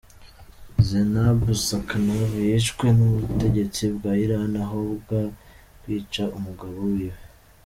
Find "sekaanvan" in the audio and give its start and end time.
1.67-2.33